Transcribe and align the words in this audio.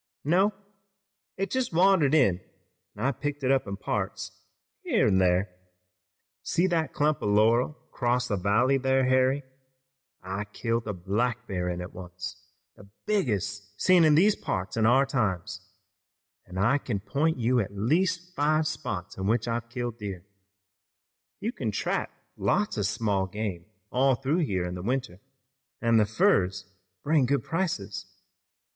"No, 0.23 0.51
it 1.37 1.51
just 1.51 1.71
wandered 1.73 2.15
in 2.15 2.39
an' 2.95 3.05
I've 3.05 3.19
picked 3.21 3.43
it 3.43 3.51
up 3.51 3.67
in 3.67 3.77
parts, 3.77 4.31
here 4.81 5.05
an' 5.05 5.19
thar. 5.19 5.47
See 6.41 6.65
that 6.65 6.91
clump 6.91 7.21
o' 7.21 7.27
laurel 7.27 7.73
'cross 7.91 8.27
the 8.27 8.35
valley 8.35 8.79
thar, 8.79 9.03
Harry? 9.03 9.43
I 10.23 10.45
killed 10.45 10.87
a 10.87 10.93
black 10.93 11.45
bear 11.47 11.69
in 11.69 11.81
it 11.81 11.93
once, 11.93 12.43
the 12.75 12.89
biggest 13.05 13.79
seen 13.79 14.03
in 14.03 14.15
these 14.15 14.35
parts 14.35 14.75
in 14.75 14.87
our 14.87 15.05
times, 15.05 15.69
an' 16.47 16.57
I 16.57 16.79
kin 16.79 16.99
point 17.01 17.37
you 17.37 17.59
at 17.59 17.71
least 17.71 18.33
five 18.33 18.65
spots 18.65 19.17
in 19.17 19.27
which 19.27 19.47
I've 19.47 19.69
killed 19.69 19.99
deer. 19.99 20.25
You 21.39 21.51
kin 21.51 21.69
trap 21.69 22.09
lots 22.35 22.75
of 22.75 22.87
small 22.87 23.27
game 23.27 23.65
all 23.91 24.15
through 24.15 24.39
here 24.39 24.65
in 24.65 24.73
the 24.73 24.81
winter, 24.81 25.19
an' 25.79 25.97
the 25.97 26.07
furs 26.07 26.65
bring 27.03 27.27
good 27.27 27.43
prices. 27.43 28.07